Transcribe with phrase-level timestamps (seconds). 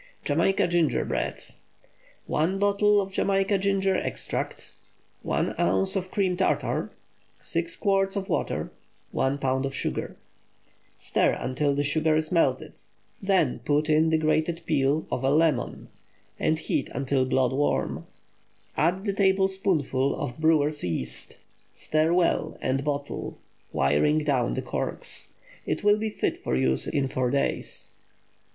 [0.25, 1.35] JAMAICA GINGER BEER.
[2.25, 4.71] 1 bottle Jamaica Ginger Extract.
[5.21, 5.95] 1 oz.
[6.09, 6.89] cream tartar.
[7.41, 8.71] 6 quarts water.
[9.11, 9.71] 1 lb.
[9.71, 10.15] sugar.
[10.99, 12.73] Stir until the sugar is melted,
[13.21, 15.87] then put in the grated peel of a lemon,
[16.39, 18.07] and heat until blood warm.
[18.75, 21.37] Add a tablespoonful of brewers' yeast;
[21.75, 23.37] stir well and bottle,
[23.71, 25.29] wiring down the corks.
[25.67, 27.89] It will be fit for use in four days.